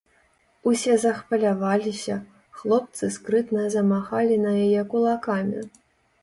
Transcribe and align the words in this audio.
Усе 0.69 0.93
захваляваліся, 1.01 2.15
хлопцы 2.61 3.11
скрытна 3.17 3.67
замахалі 3.75 4.41
на 4.47 4.51
яе 4.65 4.81
кулакамі. 4.95 5.63